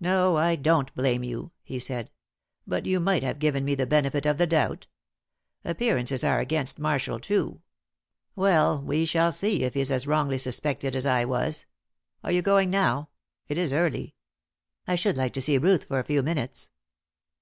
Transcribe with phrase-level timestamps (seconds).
[0.00, 2.10] "No, I don't blame you," he said.
[2.66, 4.86] "But you might have given me the benefit of the doubt.
[5.64, 7.62] Appearances are against Marshall, too.
[8.36, 11.64] Well, we shall see if he is as wrongly suspected as I was.
[12.22, 13.08] Are you going now?
[13.48, 14.14] It is early."
[14.86, 16.70] "I should like to see Ruth for a few minutes."